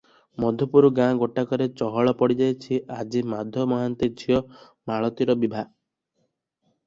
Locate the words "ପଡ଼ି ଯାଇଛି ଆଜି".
2.21-3.21